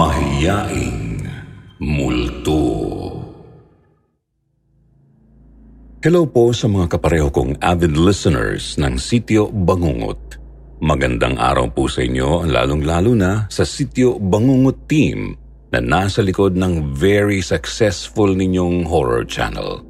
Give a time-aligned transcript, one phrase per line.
[0.00, 1.28] Mahiyaing
[1.84, 2.64] Multo
[6.00, 10.40] Hello po sa mga kapareho kong avid listeners ng Sityo Bangungot.
[10.80, 15.36] Magandang araw po sa inyo, lalong-lalo na sa Sityo Bangungot team
[15.68, 19.84] na nasa likod ng very successful ninyong horror channel.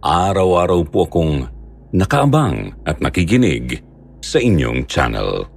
[0.00, 1.44] Araw-araw po akong
[1.92, 3.84] nakaabang at nakikinig
[4.24, 5.55] sa inyong channel.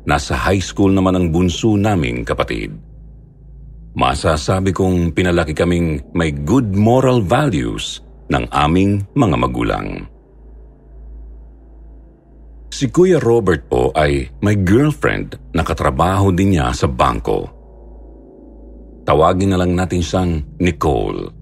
[0.08, 2.72] Nasa high school naman ang bunso naming kapatid.
[4.00, 9.88] Masasabi kong pinalaki kaming may good moral values– ng aming mga magulang.
[12.76, 17.48] Si Kuya Robert po ay may girlfriend na katrabaho din niya sa bangko.
[19.08, 21.32] Tawagin na lang natin siyang Nicole.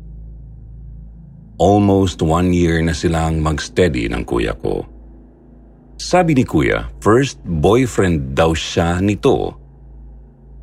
[1.59, 4.87] Almost one year na silang mag-steady ng kuya ko.
[5.99, 9.59] Sabi ni kuya, first boyfriend daw siya nito.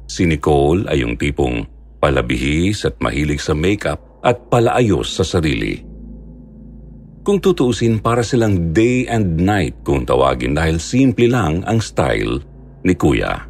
[0.08, 1.68] Si Nicole ay yung tipong
[2.00, 5.91] palabihis at mahilig sa makeup at palaayos sa sarili.
[7.22, 12.42] Kung tutuusin para silang day and night kung tawagin dahil simple lang ang style
[12.82, 13.46] ni Kuya.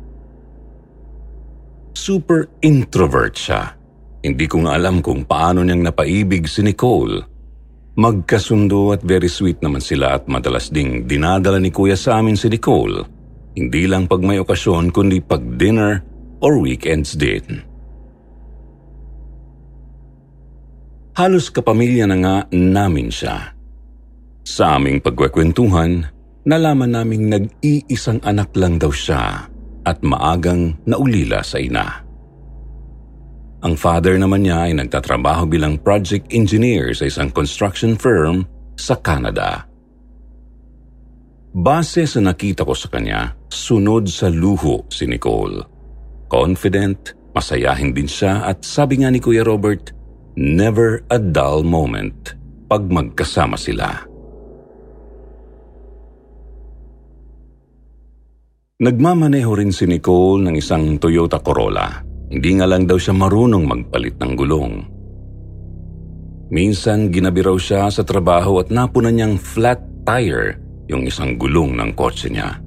[1.96, 3.72] Super introvert siya.
[4.20, 7.24] Hindi ko nga alam kung paano niyang napaibig si Nicole.
[7.96, 12.52] Magkasundo at very sweet naman sila at madalas ding dinadala ni Kuya sa amin si
[12.52, 13.08] Nicole.
[13.56, 16.04] Hindi lang pag may okasyon kundi pag dinner
[16.44, 17.64] or weekends din.
[21.16, 23.61] Halos kapamilya na nga namin siya.
[24.52, 26.12] Sa aming pagkwekwentuhan,
[26.44, 29.48] nalaman naming nag-iisang anak lang daw siya
[29.88, 32.04] at maagang naulila sa ina.
[33.64, 38.44] Ang father naman niya ay nagtatrabaho bilang project engineer sa isang construction firm
[38.76, 39.64] sa Canada.
[41.56, 45.64] Base sa nakita ko sa kanya, sunod sa luho si Nicole.
[46.28, 49.96] Confident, masayahin din siya at sabi nga ni Kuya Robert,
[50.36, 52.36] never a dull moment
[52.68, 54.11] pag magkasama sila.
[58.82, 62.02] Nagmamaneho rin si Nicole ng isang Toyota Corolla.
[62.34, 64.74] Hindi nga lang daw siya marunong magpalit ng gulong.
[66.50, 70.58] Minsan ginabi raw siya sa trabaho at napunan niyang flat tire
[70.90, 72.58] yung isang gulong ng kotse niya.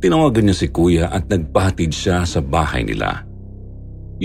[0.00, 3.20] Tinawagan niya si kuya at nagpahatid siya sa bahay nila.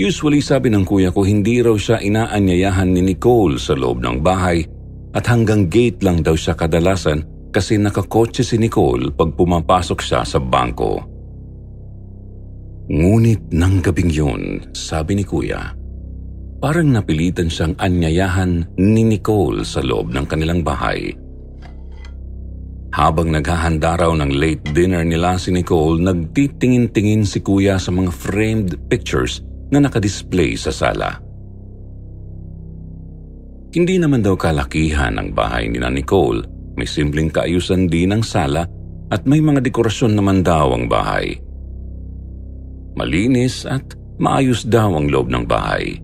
[0.00, 4.64] Usually sabi ng kuya ko hindi raw siya inaanyayahan ni Nicole sa loob ng bahay
[5.12, 10.36] at hanggang gate lang daw siya kadalasan kasi nakakotse si Nicole pag pumapasok siya sa
[10.36, 11.00] bangko.
[12.92, 14.42] Ngunit ng gabing yun,
[14.76, 15.72] sabi ni Kuya,
[16.60, 21.16] parang napilitan siyang anyayahan ni Nicole sa loob ng kanilang bahay.
[22.92, 28.76] Habang naghahanda raw ng late dinner nila si Nicole, nagtitingin-tingin si Kuya sa mga framed
[28.92, 29.40] pictures
[29.72, 31.24] na nakadisplay sa sala.
[33.72, 38.68] Hindi naman daw kalakihan ang bahay ni na Nicole may simpleng kaayusan din ang sala
[39.08, 41.40] at may mga dekorasyon naman daw ang bahay.
[42.96, 46.00] Malinis at maayos daw ang loob ng bahay.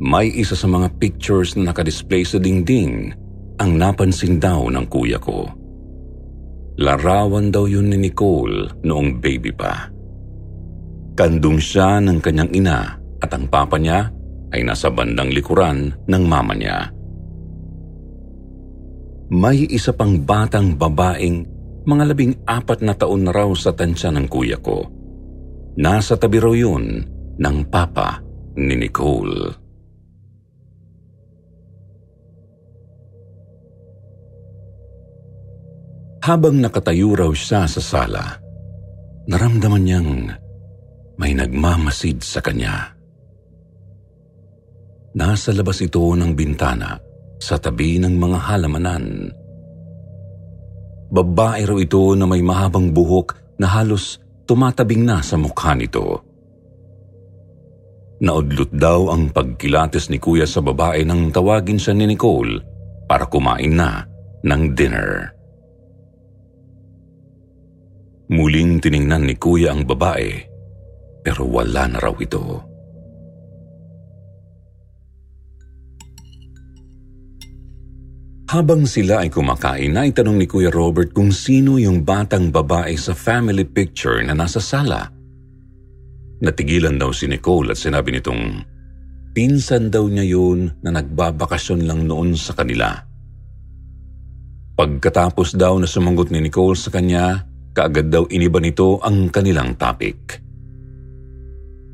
[0.00, 3.12] May isa sa mga pictures na nakadisplay sa dingding
[3.60, 5.44] ang napansin daw ng kuya ko.
[6.80, 9.92] larawan daw yun ni Nicole noong baby pa.
[11.12, 14.08] Kandung siya ng kanyang ina at ang papa niya
[14.56, 16.88] ay nasa bandang likuran ng mama niya.
[19.30, 21.46] May isa pang batang babaeng
[21.86, 24.82] mga labing apat na taon na raw sa tansya ng kuya ko.
[25.78, 27.06] Nasa tabi raw yun
[27.38, 28.18] ng papa
[28.58, 29.54] ni Nicole.
[36.26, 38.34] Habang nakatayo raw siya sa sala,
[39.30, 40.10] naramdaman niyang
[41.22, 42.98] may nagmamasid sa kanya.
[45.14, 47.09] Nasa labas ito ng bintana
[47.40, 49.32] sa tabi ng mga halamanan.
[51.10, 56.22] Babae raw ito na may mahabang buhok na halos tumatabing na sa mukha nito.
[58.20, 62.60] Naudlot daw ang pagkilates ni kuya sa babae nang tawagin siya ni Nicole
[63.08, 64.04] para kumain na
[64.44, 65.32] ng dinner.
[68.30, 70.30] Muling tiningnan ni kuya ang babae
[71.24, 72.69] pero wala na raw ito.
[78.50, 83.14] Habang sila ay kumakain, na itanong ni Kuya Robert kung sino yung batang babae sa
[83.14, 85.06] family picture na nasa sala.
[86.42, 88.58] Natigilan daw si Nicole at sinabi nitong,
[89.30, 92.90] pinsan daw niya yun na nagbabakasyon lang noon sa kanila.
[94.74, 100.42] Pagkatapos daw na sumagot ni Nicole sa kanya, kaagad daw iniba nito ang kanilang topic.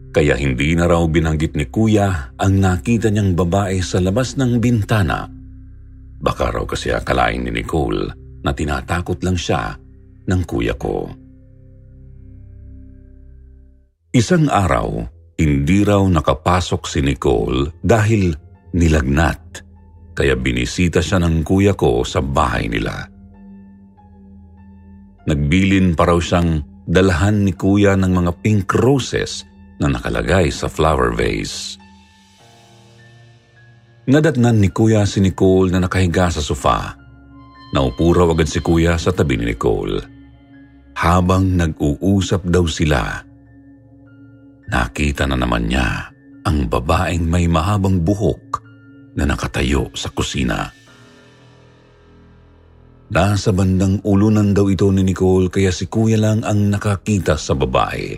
[0.09, 5.36] Kaya hindi na raw binanggit ni Kuya ang nakita niyang babae sa labas ng bintana
[6.17, 8.09] Baka raw kasi akalain ni Nicole
[8.43, 9.77] na tinatakot lang siya
[10.27, 11.11] ng kuya ko.
[14.17, 15.05] Isang araw,
[15.37, 18.33] hindi raw nakapasok si Nicole dahil
[18.73, 19.61] nilagnat
[20.17, 23.05] kaya binisita siya ng kuya ko sa bahay nila.
[25.29, 29.45] Nagbilin pa raw siyang dalahan ni kuya ng mga pink roses
[29.77, 31.77] na nakalagay sa flower vase.
[34.07, 36.95] Nadatnan ni Kuya si Nicole na nakahiga sa sofa.
[37.75, 39.99] Naupo raw agad si Kuya sa tabi ni Nicole.
[40.95, 43.03] Habang nag-uusap daw sila,
[44.71, 46.15] nakita na naman niya
[46.47, 48.63] ang babaeng may mahabang buhok
[49.19, 50.71] na nakatayo sa kusina.
[53.11, 58.15] Nasa bandang ulunan daw ito ni Nicole kaya si Kuya lang ang nakakita sa babae.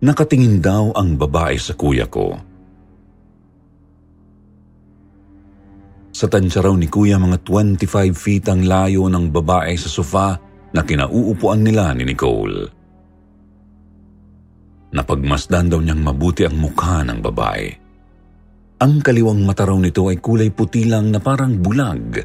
[0.00, 2.53] Nakatingin daw ang babae sa kuya ko
[6.14, 10.38] Sa tansya raw ni kuya mga 25 feet ang layo ng babae sa sofa
[10.70, 12.70] na kinauupuan nila ni Nicole.
[14.94, 17.66] Napagmasdan daw niyang mabuti ang mukha ng babae.
[18.78, 22.22] Ang kaliwang mata raw nito ay kulay puti lang na parang bulag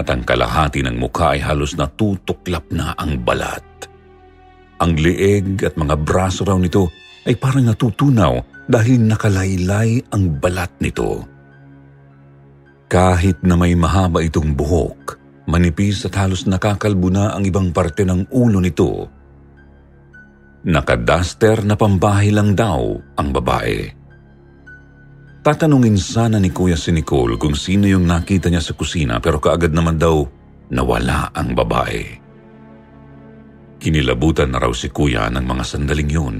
[0.00, 3.62] at ang kalahati ng mukha ay halos natutuklap na ang balat.
[4.80, 6.88] Ang leeg at mga braso raw nito
[7.28, 11.33] ay parang natutunaw dahil nakalaylay ang balat nito.
[12.84, 15.16] Kahit na may mahaba itong buhok,
[15.48, 19.08] manipis at halos nakakalbo na ang ibang parte ng ulo nito.
[20.64, 24.04] Nakadaster na pambahay lang daw ang babae.
[25.44, 29.76] Tatanungin sana ni Kuya si Nicole kung sino yung nakita niya sa kusina pero kaagad
[29.76, 30.24] naman daw
[30.72, 32.00] nawala ang babae.
[33.76, 36.36] Kinilabutan na raw si Kuya ng mga sandaling yun.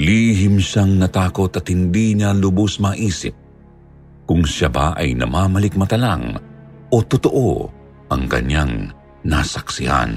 [0.00, 3.49] Lihim siyang natakot at hindi niya lubos maisip
[4.30, 6.38] kung siya ba ay namamalik mata lang
[6.94, 7.66] o totoo
[8.14, 8.94] ang kanyang
[9.26, 10.14] nasaksihan.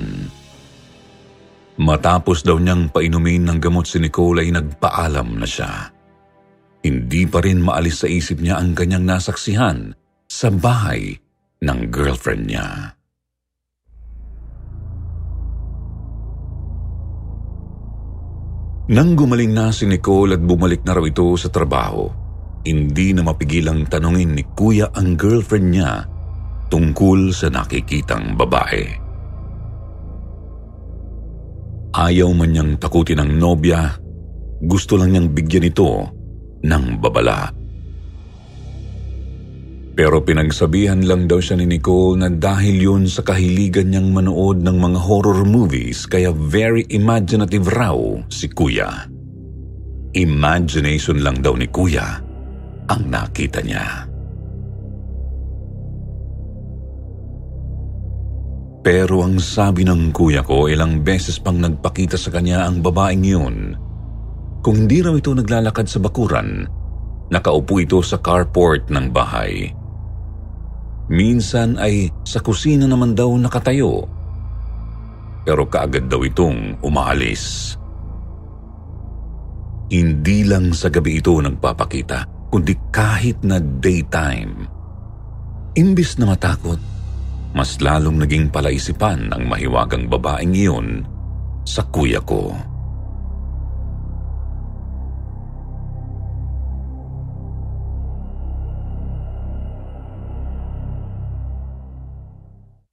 [1.82, 5.90] Matapos daw niyang painumin ng gamot si Nicole ay nagpaalam na siya.
[6.86, 9.98] Hindi pa rin maalis sa isip niya ang kanyang nasaksihan
[10.30, 11.18] sa bahay
[11.66, 12.94] ng girlfriend niya.
[18.94, 22.23] Nang gumaling na si Nicole at bumalik na raw ito sa trabaho,
[22.64, 26.08] hindi na mapigilang tanungin ni kuya ang girlfriend niya
[26.72, 28.84] tungkol sa nakikitang babae.
[31.94, 33.94] Ayaw man niyang takutin ang nobya,
[34.64, 36.10] gusto lang niyang bigyan ito
[36.66, 37.54] ng babala.
[39.94, 44.74] Pero pinagsabihan lang daw siya ni Nicole na dahil yun sa kahiligan niyang manood ng
[44.82, 47.94] mga horror movies kaya very imaginative raw
[48.26, 48.90] si Kuya.
[50.18, 52.33] Imagination lang daw ni Kuya
[52.90, 54.08] ang nakita niya.
[58.84, 63.56] Pero ang sabi ng kuya ko, ilang beses pang nagpakita sa kanya ang babaeng yun.
[64.60, 66.68] Kung hindi raw ito naglalakad sa bakuran,
[67.32, 69.72] nakaupo ito sa carport ng bahay.
[71.08, 74.04] Minsan ay sa kusina naman daw nakatayo.
[75.48, 77.76] Pero kaagad daw itong umaalis.
[79.92, 82.24] Hindi lang sa gabi ito nagpapakita,
[82.54, 84.70] kundi kahit na daytime.
[85.74, 86.78] Imbis na matakot,
[87.58, 91.02] mas lalong naging palaisipan ang mahiwagang babaeng iyon
[91.66, 92.54] sa kuya ko.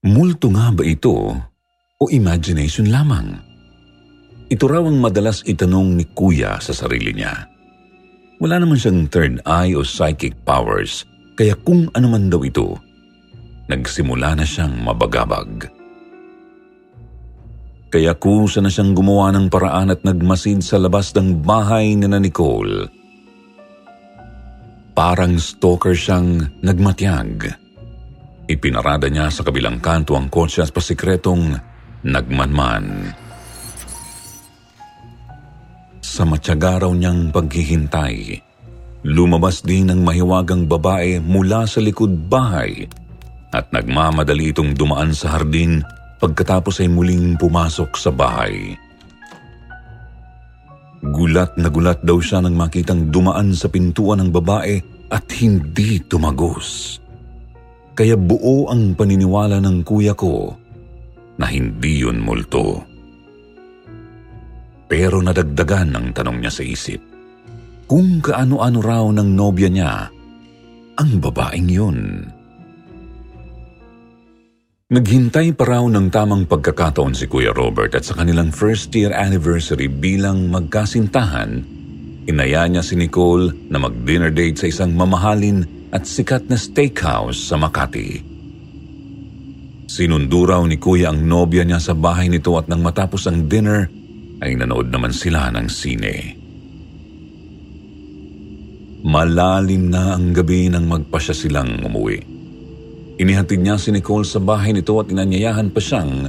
[0.08, 1.36] Multo nga ba ito
[2.00, 3.36] o imagination lamang?
[4.48, 7.59] Ito raw ang madalas itanong ni kuya sa sarili niya.
[8.40, 11.04] Wala naman siyang third eye o psychic powers,
[11.36, 12.80] kaya kung ano man daw ito,
[13.68, 15.68] nagsimula na siyang mabagabag.
[17.90, 22.22] Kaya kusa na siyang gumawa ng paraan at nagmasid sa labas ng bahay ni na
[22.22, 22.88] Nicole.
[24.96, 27.60] Parang stalker siyang nagmatyag
[28.50, 31.54] Ipinarada niya sa kabilang kanto ang kotse at pasikretong
[32.02, 33.14] nagmanman.
[36.20, 38.44] Sa matyaga raw niyang paghihintay,
[39.08, 42.84] lumabas din ang mahiwagang babae mula sa likod bahay
[43.56, 45.80] at nagmamadali itong dumaan sa hardin
[46.20, 48.76] pagkatapos ay muling pumasok sa bahay.
[51.00, 54.76] Gulat na gulat daw siya nang makitang dumaan sa pintuan ng babae
[55.08, 57.00] at hindi tumagos.
[57.96, 60.52] Kaya buo ang paniniwala ng kuya ko
[61.40, 62.89] na hindi yun multo.
[64.90, 66.98] Pero nadagdagan ang tanong niya sa isip.
[67.86, 70.10] Kung kaano-ano raw ng nobya niya
[70.98, 71.98] ang babaeng yun.
[74.90, 79.86] Naghintay pa raw ng tamang pagkakataon si Kuya Robert at sa kanilang first year anniversary
[79.86, 81.62] bilang magkasintahan,
[82.26, 85.62] inaya niya si Nicole na mag-dinner date sa isang mamahalin
[85.94, 88.26] at sikat na steakhouse sa Makati.
[89.86, 93.86] Sinundo raw ni Kuya ang nobya niya sa bahay nito at nang matapos ang dinner,
[94.40, 96.16] ay nanood naman sila ng sine.
[99.00, 102.20] Malalim na ang gabi nang magpasya silang umuwi.
[103.20, 106.28] Inihatid niya si Nicole sa bahay nito at inanyayahan pa siyang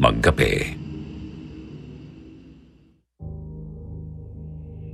[0.00, 0.80] magkape.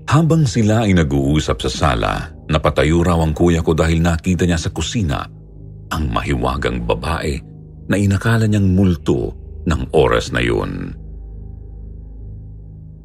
[0.08, 2.12] Habang sila ay nag-uusap sa sala,
[2.48, 5.20] napatayo raw ang kuya ko dahil nakita niya sa kusina
[5.92, 7.38] ang mahiwagang babae
[7.86, 9.36] na inakala niyang multo
[9.68, 10.96] ng oras na yun.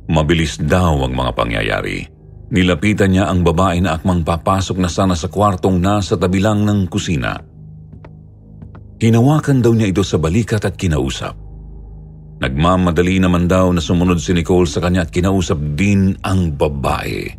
[0.10, 2.04] Mabilis daw ang mga pangyayari.
[2.54, 6.86] Nilapitan niya ang babae na akmang papasok na sana sa kwartong nasa tabi lang ng
[6.92, 7.40] kusina.
[9.00, 11.36] Hinawakan daw niya ito sa balikat at kinausap.
[12.40, 17.32] Nagmamadali naman daw na sumunod si Nicole sa kanya at kinausap din ang babae.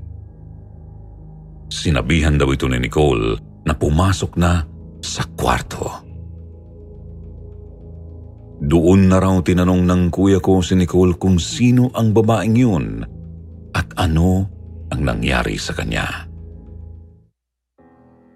[1.69, 4.61] Sinabihan daw ito ni Nicole na pumasok na
[5.01, 6.04] sa kwarto.
[8.65, 12.87] Doon na raw tinanong ng kuya ko si Nicole kung sino ang babaeng yun
[13.77, 14.49] at ano
[14.89, 16.25] ang nangyari sa kanya.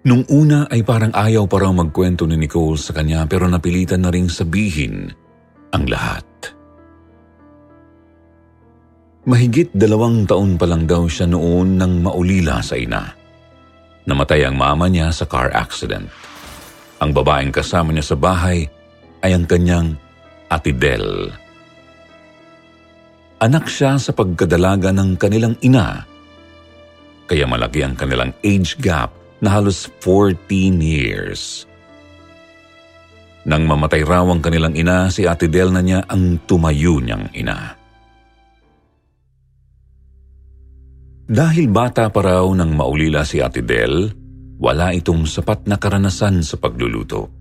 [0.05, 4.13] Nung una ay parang ayaw pa raw magkwento ni Nicole sa kanya pero napilitan na
[4.13, 5.09] ring sabihin
[5.73, 6.25] ang lahat.
[9.29, 13.05] Mahigit dalawang taon pa lang daw siya noon nang maulila sa ina.
[14.07, 16.09] Namatay ang mama niya sa car accident.
[17.01, 18.65] Ang babaeng kasama niya sa bahay
[19.21, 19.99] ay ang kanyang
[20.49, 21.29] ati Del.
[23.39, 26.03] Anak siya sa pagkadalaga ng kanilang ina,
[27.29, 30.35] kaya malaki ang kanilang age gap na halos 14
[30.81, 31.69] years.
[33.47, 37.79] Nang mamatay raw ang kanilang ina, si Ate Del na niya ang tumayo niyang ina.
[41.29, 44.11] Dahil bata pa raw nang maulila si Ate Del,
[44.59, 47.38] wala itong sapat na karanasan sa pagluluto.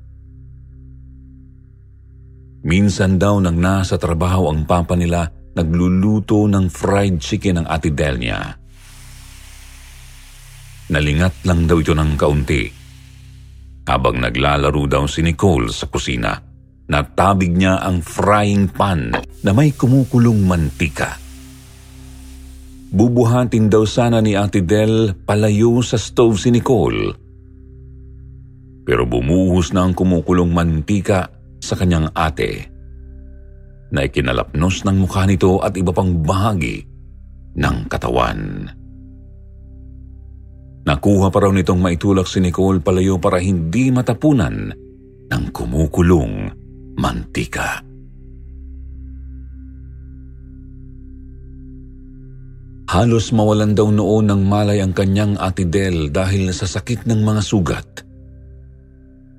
[2.66, 8.18] Minsan daw nang nasa trabaho ang papa nila, nagluluto ng fried chicken ang Ate Del
[8.18, 8.40] niya.
[10.88, 12.64] Nalingat lang daw ito ng kaunti.
[13.86, 16.34] Habang naglalaro daw si Nicole sa kusina,
[16.90, 19.12] natabig niya ang frying pan
[19.44, 21.20] na may kumukulong mantika.
[22.88, 27.12] Bubuhatin daw sana ni Ate Del palayo sa stove si Nicole.
[28.88, 31.37] Pero bumuhos na ang kumukulong mantika
[31.68, 32.72] sa kanyang ate
[33.92, 36.84] na ikinalapnos ng mukha nito at iba pang bahagi
[37.56, 38.68] ng katawan.
[40.88, 44.72] Nakuha pa raw nitong maitulak si Nicole palayo para hindi matapunan
[45.28, 46.48] ng kumukulong
[46.96, 47.84] mantika.
[52.88, 57.42] Halos mawalan daw noon ng malay ang kanyang ati Del dahil sa sakit ng mga
[57.44, 58.07] sugat.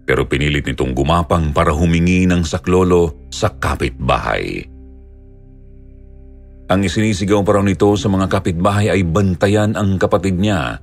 [0.10, 4.66] Pero pinilit nitong gumapang para humingi ng saklolo sa kapitbahay.
[6.66, 10.82] Ang isinisigaw pa raw nito sa mga kapitbahay ay bantayan ang kapatid niya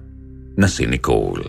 [0.55, 1.43] na si Nicole.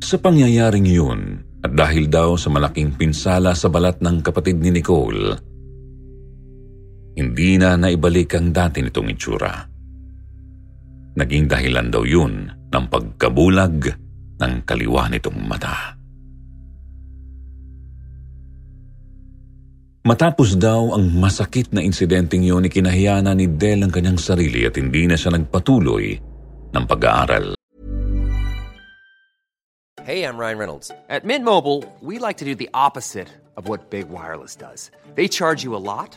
[0.00, 5.36] Sa pangyayaring yun, at dahil daw sa malaking pinsala sa balat ng kapatid ni Nicole,
[7.20, 9.52] hindi na naibalik ang dati nitong itsura.
[11.20, 14.08] Naging dahilan daw yun ng pagkabulag
[14.40, 16.00] ng kaliwa nitong mata.
[20.00, 24.80] Matapos daw ang masakit na insidenteng yun, ikinahiya na ni Del ang kanyang sarili at
[24.80, 26.16] hindi na siya nagpatuloy
[26.72, 27.52] ng pag-aaral.
[30.00, 30.88] Hey, I'm Ryan Reynolds.
[31.12, 33.28] At Mint Mobile, we like to do the opposite
[33.60, 34.90] of what Big Wireless does.
[35.14, 36.16] They charge you a lot,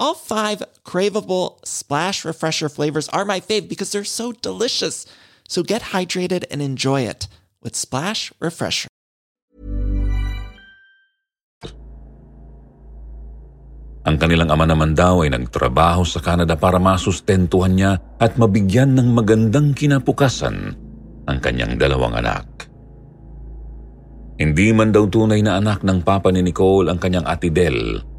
[0.00, 5.04] All five craveable Splash Refresher flavors are my fave because they're so delicious.
[5.44, 7.28] So get hydrated and enjoy it
[7.60, 8.88] with Splash Refresher.
[14.08, 19.12] Ang kanilang ama naman daw ay nagtrabaho sa Canada para masustentuhan niya at mabigyan ng
[19.12, 20.72] magandang kinapukasan
[21.28, 22.48] ang kanyang dalawang anak.
[24.40, 28.09] Hindi man daw tunay na anak ng papa ni Nicole ang kanyang ati Del.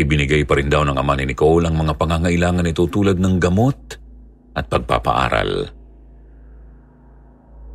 [0.00, 3.78] Ibinigay pa rin daw ng ama ni Nicole ang mga pangangailangan nito tulad ng gamot
[4.56, 5.68] at pagpapaaral.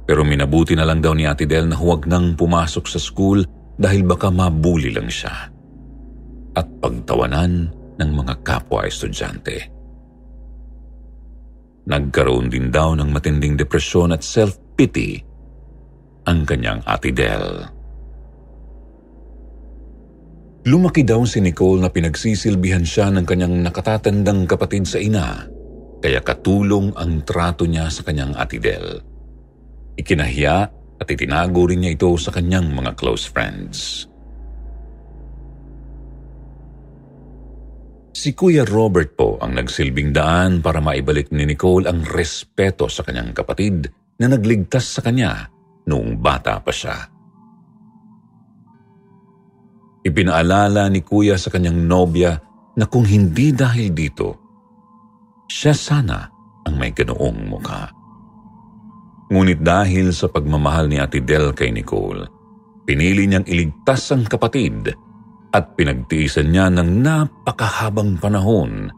[0.09, 3.45] Pero minabuti na lang daw ni Ate Del na huwag nang pumasok sa school
[3.77, 5.53] dahil baka mabuli lang siya
[6.55, 7.69] at pagtawanan
[8.01, 9.69] ng mga kapwa estudyante.
[11.85, 15.21] Nagkaroon din daw ng matinding depresyon at self-pity
[16.25, 17.74] ang kanyang ate Del.
[20.65, 25.45] Lumaki daw si Nicole na pinagsisilbihan siya ng kanyang nakatatandang kapatid sa ina,
[26.01, 28.97] kaya katulong ang trato niya sa kanyang ate Del.
[29.93, 30.57] Ikinahiya
[30.97, 34.09] at itinago rin niya ito sa kanyang mga close friends.
[38.17, 43.37] Si Kuya Robert po ang nagsilbing daan para maibalik ni Nicole ang respeto sa kanyang
[43.37, 43.85] kapatid
[44.17, 45.45] na nagligtas sa kanya
[45.85, 47.14] noong bata pa siya.
[50.05, 52.37] Ipinaalala ni Kuya sa kanyang nobya
[52.77, 54.37] na kung hindi dahil dito,
[55.49, 56.29] siya sana
[56.69, 57.89] ang may ganoong mukha.
[59.33, 62.29] Ngunit dahil sa pagmamahal ni Ate Del kay Nicole,
[62.85, 64.93] pinili niyang iligtas ang kapatid
[65.49, 68.93] at pinagtiisan niya ng napakahabang panahon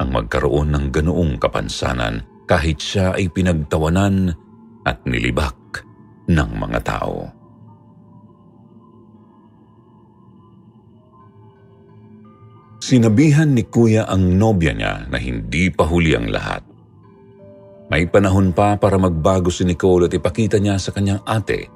[0.00, 4.32] ang magkaroon ng ganoong kapansanan kahit siya ay pinagtawanan
[4.88, 5.84] at nilibak
[6.26, 7.39] ng mga tao.
[12.90, 16.66] Sinabihan ni Kuya ang nobya niya na hindi pa huli ang lahat.
[17.86, 21.70] May panahon pa para magbago si Nicole at ipakita niya sa kanyang ate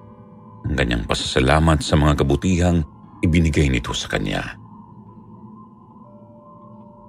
[0.67, 2.83] ang kanyang pasasalamat sa mga kabutihang
[3.23, 4.59] ibinigay nito sa kanya.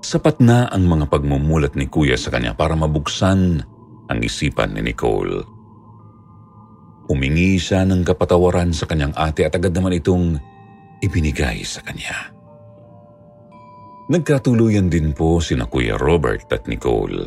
[0.05, 3.57] Sapat na ang mga pagmumulat ni Kuya sa kanya para mabuksan
[4.05, 5.41] ang isipan ni Nicole.
[7.09, 10.37] Humingi siya ng kapatawaran sa kanyang ate at agad naman itong
[11.01, 12.34] ibinigay sa kanya.
[14.05, 17.25] Nagkatuluyan din po sina Kuya Robert at Nicole.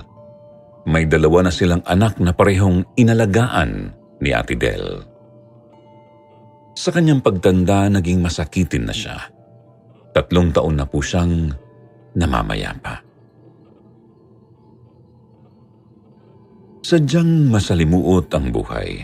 [0.86, 3.90] May dalawa na silang anak na parehong inalagaan
[4.22, 5.02] ni Ate Del.
[6.78, 9.18] Sa kanyang pagtanda, naging masakitin na siya.
[10.14, 11.50] Tatlong taon na po siyang
[12.14, 13.02] namamayapa.
[16.86, 19.02] Sadyang masalimuot ang buhay.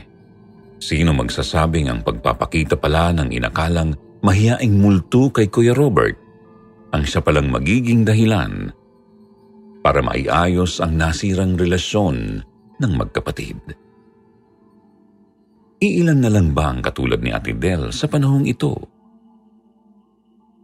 [0.79, 6.24] Sino magsasabing ang pagpapakita pala ng inakalang mahiyaing multo kay Kuya Robert
[6.95, 8.71] ang siya palang magiging dahilan
[9.83, 12.39] para maiayos ang nasirang relasyon
[12.79, 13.59] ng magkapatid.
[15.83, 18.73] Iilan na lang ba ang katulad ni Ate Del sa panahong ito?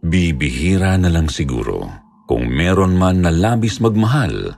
[0.01, 1.85] Bibihira na lang siguro
[2.25, 4.55] kung meron man na labis magmahal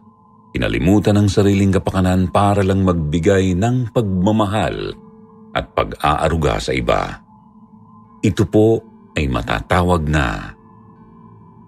[0.53, 4.93] inalimutan ang sariling kapakanan para lang magbigay ng pagmamahal
[5.57, 7.19] at pag-aaruga sa iba.
[8.23, 8.79] Ito po
[9.17, 10.53] ay matatawag na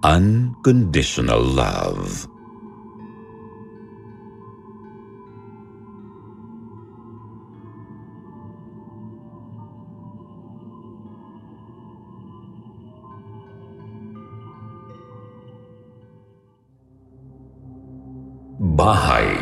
[0.06, 2.30] unconditional love.
[18.62, 19.34] Bahay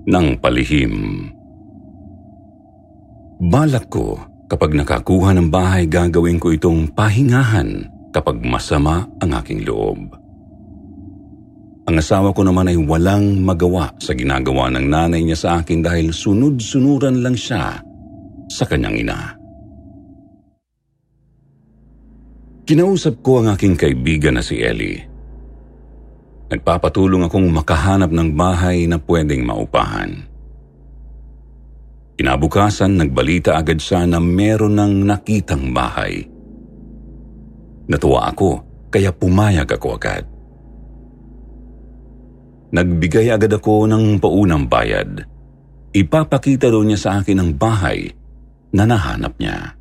[0.06, 0.94] ng palihim.
[3.42, 10.14] Balak ko kapag nakakuha ng bahay gagawin ko itong pahingahan kapag masama ang aking loob.
[11.86, 16.10] Ang asawa ko naman ay walang magawa sa ginagawa ng nanay niya sa akin dahil
[16.10, 17.78] sunod-sunuran lang siya
[18.50, 19.45] sa kanyang ina.
[22.66, 24.98] Kinausap ko ang aking kaibigan na si Ellie.
[26.50, 30.26] Nagpapatulong akong makahanap ng bahay na pwedeng maupahan.
[32.18, 36.26] Kinabukasan, nagbalita agad siya na meron ng nakitang bahay.
[37.86, 40.26] Natuwa ako, kaya pumayag ako agad.
[42.74, 45.22] Nagbigay agad ako ng paunang bayad.
[45.94, 48.10] Ipapakita daw niya sa akin ang bahay
[48.74, 49.78] na nahanap niya.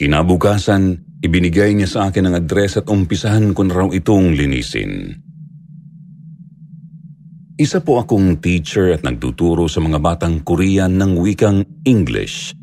[0.00, 5.12] Kinabukasan, ibinigay niya sa akin ang address at umpisahan ko na raw itong linisin.
[7.60, 12.56] Isa po akong teacher at nagtuturo sa mga batang Korean ng wikang English.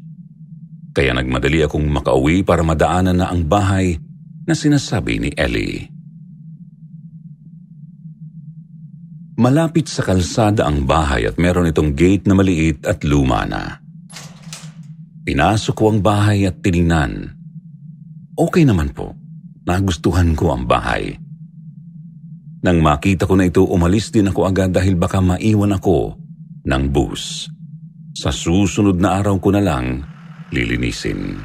[0.98, 4.02] Kaya nagmadali akong makauwi para madaanan na ang bahay
[4.50, 5.94] na sinasabi ni Ellie.
[9.38, 13.87] Malapit sa kalsada ang bahay at meron itong gate na maliit at luma na.
[15.28, 17.36] Pinasok ko ang bahay at tiningnan.
[18.32, 19.12] Okay naman po.
[19.68, 21.20] Nagustuhan ko ang bahay.
[22.64, 26.16] Nang makita ko na ito, umalis din ako agad dahil baka maiwan ako
[26.64, 27.52] ng bus.
[28.16, 30.00] Sa susunod na araw ko na lang
[30.56, 31.44] lilinisin.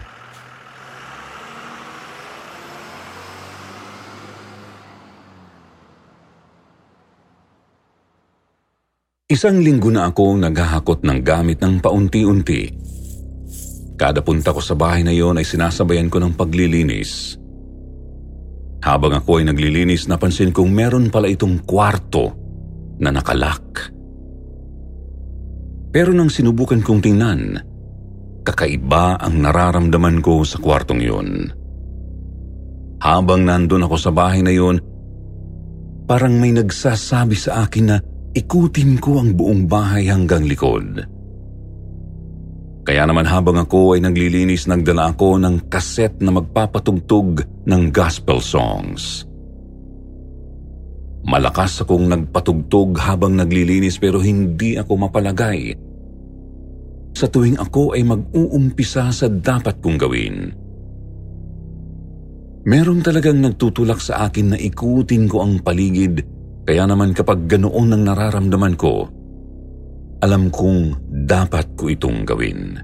[9.27, 12.92] Isang linggo na akong naghahakot ng gamit ng paunti-unti
[13.97, 17.37] Kada punta ko sa bahay na yon ay sinasabayan ko ng paglilinis.
[18.83, 22.35] Habang ako ay naglilinis, napansin kong meron pala itong kwarto
[22.99, 23.95] na nakalak.
[25.93, 27.63] Pero nang sinubukan kong tingnan,
[28.43, 31.29] kakaiba ang nararamdaman ko sa kwartong yun.
[33.03, 34.83] Habang nandun ako sa bahay na yon,
[36.09, 37.97] parang may nagsasabi sa akin na
[38.35, 41.12] ikutin ko ang buong bahay hanggang likod.
[42.83, 49.23] Kaya naman habang ako ay naglilinis, nagdala ako ng kaset na magpapatugtog ng gospel songs.
[51.23, 55.79] Malakas akong nagpatugtog habang naglilinis pero hindi ako mapalagay.
[57.15, 60.37] Sa tuwing ako ay mag-uumpisa sa dapat kong gawin.
[62.67, 66.27] Meron talagang nagtutulak sa akin na ikutin ko ang paligid
[66.63, 69.11] kaya naman kapag ganoon ang nararamdaman ko,
[70.23, 72.79] alam kong dapat ko itong gawin.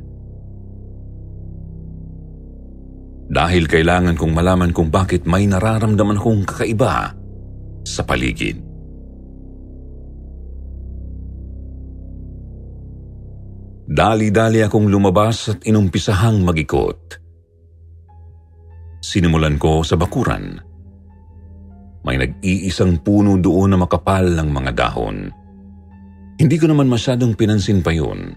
[3.28, 7.14] Dahil kailangan kong malaman kung bakit may nararamdaman akong kakaiba
[7.86, 8.58] sa paligid.
[13.88, 17.16] Dali-dali akong lumabas at inumpisahang magikot.
[19.00, 20.60] Sinimulan ko sa bakuran.
[22.04, 25.37] May nag-iisang puno doon na makapal ng mga dahon.
[26.38, 28.30] Hindi ko naman masyadong pinansin pa yun.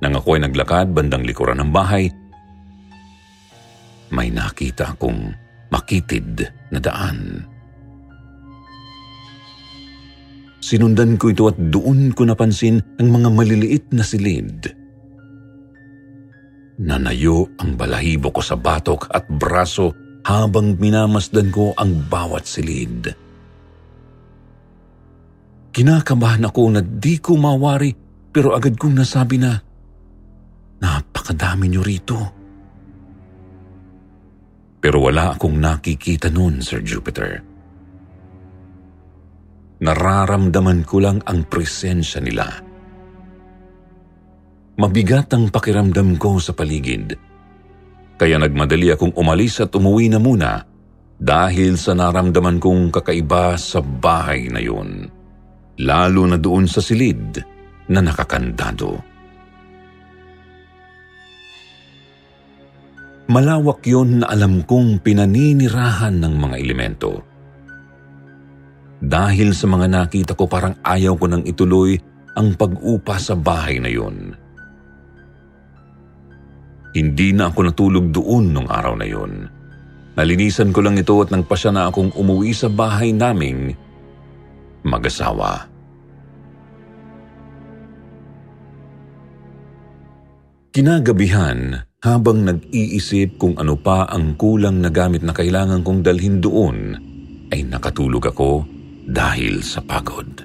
[0.00, 2.08] Nang ako ay naglakad bandang likuran ng bahay,
[4.08, 5.36] may nakita akong
[5.68, 7.44] makitid na daan.
[10.64, 14.72] Sinundan ko ito at doon ko napansin ang mga maliliit na silid.
[16.80, 19.92] Nanayo ang balahibo ko sa batok at braso
[20.24, 23.25] habang minamasdan ko ang bawat silid.
[25.76, 27.92] Kinakabahan ako na di ko mawari
[28.32, 29.52] pero agad kong nasabi na,
[30.80, 32.16] Napakadami niyo rito.
[34.80, 37.40] Pero wala akong nakikita noon, Sir Jupiter.
[39.80, 42.48] Nararamdaman ko lang ang presensya nila.
[44.76, 47.16] Mabigat ang pakiramdam ko sa paligid.
[48.16, 50.60] Kaya nagmadali akong umalis at umuwi na muna
[51.16, 55.15] dahil sa naramdaman kong kakaiba sa bahay na yun.
[55.76, 57.36] Lalo na doon sa silid
[57.92, 58.96] na nakakandado.
[63.26, 67.12] Malawak yon na alam kong pinaninirahan ng mga elemento.
[69.02, 71.98] Dahil sa mga nakita ko parang ayaw ko nang ituloy
[72.38, 74.32] ang pag-upa sa bahay na yun.
[76.96, 79.44] Hindi na ako natulog doon nung araw na yun.
[80.16, 83.76] Nalinisan ko lang ito at nang pasya na akong umuwi sa bahay naming
[84.86, 85.66] mag-asawa.
[90.70, 96.94] Kinagabihan, habang nag-iisip kung ano pa ang kulang na gamit na kailangan kong dalhin doon,
[97.50, 98.62] ay nakatulog ako
[99.08, 100.44] dahil sa pagod.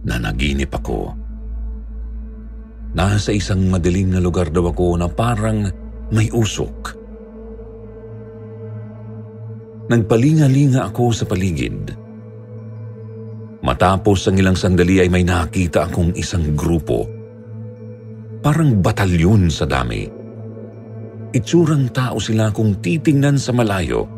[0.00, 1.12] Nanaginip ako.
[2.96, 5.68] Nasa isang madilim na lugar daw ako na parang
[6.10, 6.99] may usok.
[9.90, 11.90] Nagpalinga-linga ako sa paligid.
[13.60, 17.20] Matapos ang ilang sandali ay may nakita akong isang grupo
[18.40, 20.08] Parang batalyon sa dami.
[21.30, 24.08] Itsurang tao sila kung titingnan sa malayo.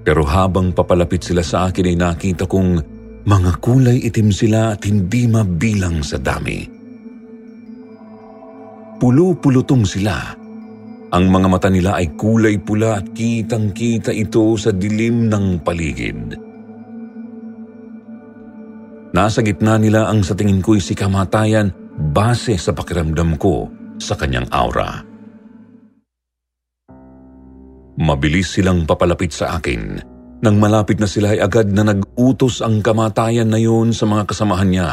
[0.00, 2.80] Pero habang papalapit sila sa akin ay nakita kong
[3.28, 6.64] mga kulay itim sila at hindi mabilang sa dami.
[8.96, 10.16] Pulo-pulutong sila.
[11.14, 16.34] Ang mga mata nila ay kulay pula at kitang-kita ito sa dilim ng paligid.
[19.14, 21.70] Nasa gitna nila ang sa tingin ko'y si kamatayan
[22.12, 23.70] base sa pakiramdam ko
[24.02, 25.00] sa kanyang aura.
[27.96, 29.96] Mabilis silang papalapit sa akin.
[30.44, 34.68] Nang malapit na sila ay agad na nag-utos ang kamatayan na yun sa mga kasamahan
[34.68, 34.90] niya.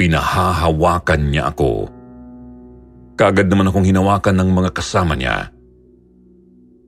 [0.00, 1.97] Pinahahawakan niya ako.
[3.18, 5.50] Kaagad naman akong hinawakan ng mga kasama niya.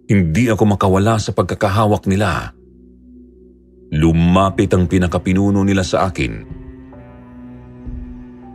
[0.07, 2.55] Hindi ako makawala sa pagkakahawak nila.
[3.91, 6.61] Lumapit ang pinakapinuno nila sa akin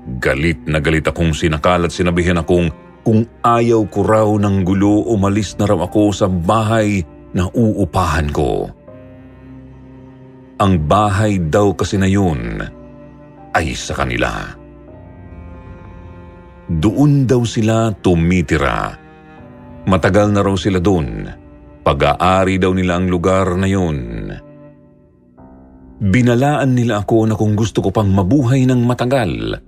[0.05, 2.69] Galit na galit akong sinakal at sinabihan akong
[3.01, 7.01] kung ayaw ko raw ng gulo, umalis na raw ako sa bahay
[7.33, 8.69] na uupahan ko.
[10.61, 12.61] Ang bahay daw kasi na yun
[13.53, 14.57] ay sa kanila.
[16.65, 18.97] Doon daw sila tumitira.
[19.85, 21.29] Matagal na raw sila doon.
[21.85, 23.99] Pag-aari daw nila ang lugar na yun.
[26.01, 29.61] Binalaan nila ako na kung gusto ko pang mabuhay ng matagal,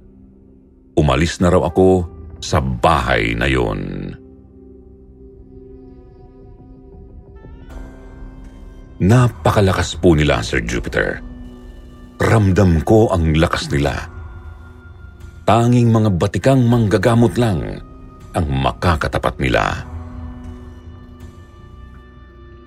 [0.97, 2.03] umalis na raw ako
[2.41, 4.11] sa bahay na yon.
[8.97, 11.21] Napakalakas po nila, Sir Jupiter.
[12.17, 14.16] Ramdam ko ang lakas nila.
[15.47, 17.79] Tanging mga batikang manggagamot lang
[18.35, 19.79] ang makakatapat nila.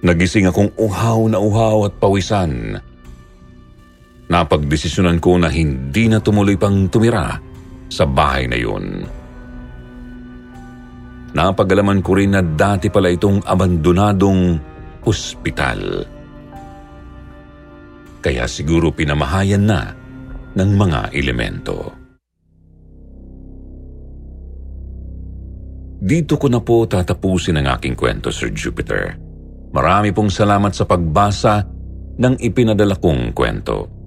[0.00, 2.80] Nagising akong uhaw na uhaw at pawisan.
[4.32, 7.36] Napagdesisyonan ko na hindi na tumuloy pang tumira
[7.92, 9.04] sa bahay na yun.
[11.36, 14.56] Napagalaman ko rin na dati pala itong abandonadong
[15.04, 16.00] ospital.
[18.24, 19.92] Kaya siguro pinamahayan na
[20.56, 21.99] ng mga elemento.
[26.00, 29.20] Dito ko na po tatapusin ang aking kwento, Sir Jupiter.
[29.76, 31.60] Marami pong salamat sa pagbasa
[32.16, 34.00] ng ipinadala kong kwento.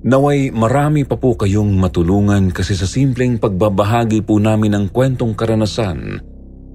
[0.00, 6.20] Naway marami pa po kayong matulungan kasi sa simpleng pagbabahagi po namin ng kwentong karanasan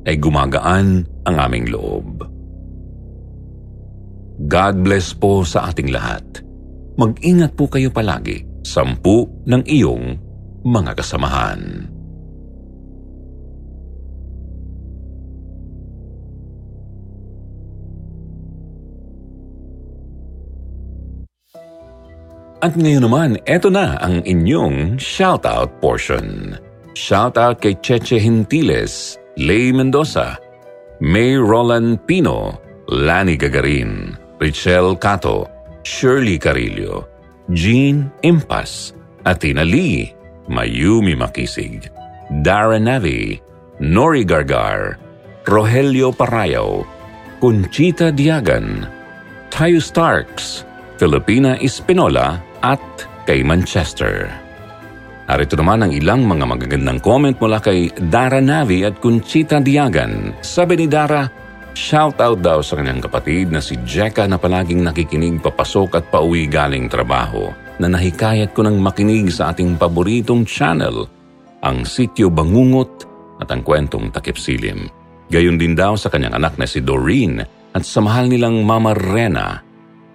[0.06, 2.26] ay gumagaan ang aming loob.
[4.46, 6.42] God bless po sa ating lahat.
[6.98, 8.46] Mag-ingat po kayo palagi.
[8.66, 10.18] Sampu ng iyong
[10.66, 11.95] mga kasamahan.
[22.66, 26.58] At ngayon naman, eto na ang inyong shoutout portion.
[26.98, 30.42] Shoutout kay Cheche Hintiles, Lay Mendoza,
[30.98, 32.58] May Roland Pino,
[32.90, 35.46] Lani Gagarin, Richelle Cato,
[35.86, 37.06] Shirley Carillo,
[37.54, 38.98] Jean Impas,
[39.30, 40.10] Athena Lee,
[40.50, 41.86] Mayumi Makisig,
[42.42, 43.38] Dara Navi,
[43.78, 44.98] Nori Gargar,
[45.46, 46.82] Rogelio Parayaw,
[47.38, 48.90] Conchita Diagan,
[49.54, 52.82] Tayo Starks, Filipina Espinola at
[53.28, 54.32] kay Manchester.
[55.26, 60.38] Arito naman ang ilang mga magagandang comment mula kay Dara Navi at Conchita Diagan.
[60.46, 61.26] Sabi ni Dara,
[61.74, 66.46] shout out daw sa kanyang kapatid na si Jeka na palaging nakikinig papasok at pauwi
[66.46, 67.50] galing trabaho
[67.82, 71.10] na nahikayat ko ng makinig sa ating paboritong channel,
[71.66, 73.04] ang Sityo Bangungot
[73.42, 74.88] at ang kwentong Takip Silim.
[75.34, 77.42] Gayon din daw sa kanyang anak na si Doreen
[77.74, 79.65] at sa mahal nilang Mama Rena.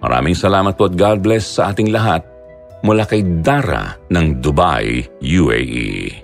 [0.01, 2.25] Maraming salamat po at God bless sa ating lahat
[2.81, 6.17] mula kay Dara ng Dubai, UAE.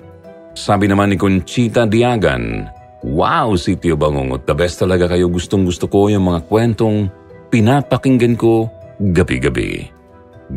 [0.57, 2.65] Sabi naman ni Conchita Diagan,
[3.05, 5.29] Wow, Sitio Bangungot, the best talaga kayo.
[5.29, 7.13] Gustong gusto ko yung mga kwentong
[7.53, 8.65] pinapakinggan ko
[9.13, 9.85] gabi-gabi.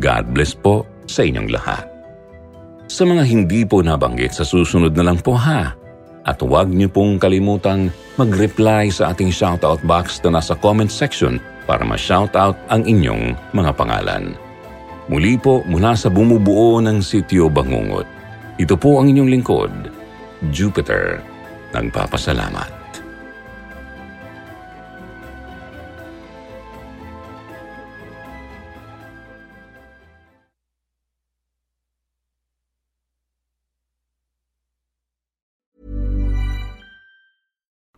[0.01, 1.85] God bless po sa inyong lahat.
[2.89, 5.77] Sa mga hindi po nabanggit sa susunod na lang po ha.
[6.21, 11.81] At huwag niyo pong kalimutang mag-reply sa ating shoutout box na nasa comment section para
[11.81, 14.37] ma-shoutout ang inyong mga pangalan.
[15.09, 18.05] Muli po mula sa bumubuo ng sitio Bangungot.
[18.61, 19.73] Ito po ang inyong lingkod,
[20.53, 21.25] Jupiter.
[21.73, 22.80] Nagpapasalamat.